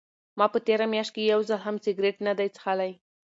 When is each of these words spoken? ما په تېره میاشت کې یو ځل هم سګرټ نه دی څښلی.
ما 0.37 0.45
په 0.53 0.59
تېره 0.67 0.85
میاشت 0.93 1.11
کې 1.15 1.29
یو 1.31 1.39
ځل 1.49 1.59
هم 1.65 1.75
سګرټ 1.85 2.15
نه 2.27 2.33
دی 2.37 2.47
څښلی. 2.55 2.91